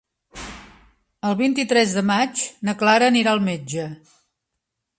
[1.29, 3.85] El vint-i-tres de maig na Clara anirà al metge.